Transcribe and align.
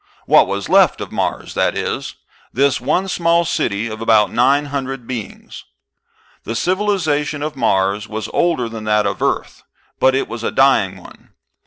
What 0.25 0.47
was 0.47 0.67
left 0.67 0.99
of 0.99 1.11
Mars, 1.11 1.53
that 1.53 1.77
is; 1.77 2.15
this 2.51 2.81
one 2.81 3.07
small 3.07 3.45
city 3.45 3.85
of 3.87 4.01
about 4.01 4.31
nine 4.31 4.65
hundred 4.73 5.05
beings. 5.05 5.63
The 6.43 6.55
civilization 6.55 7.43
of 7.43 7.55
Mars 7.55 8.07
was 8.09 8.27
older 8.33 8.67
than 8.67 8.85
that 8.85 9.05
of 9.05 9.21
Earth, 9.21 9.61
but 9.99 10.15
it 10.15 10.27
was 10.27 10.43
a 10.43 10.49
dying 10.49 10.97
one. 10.97 11.33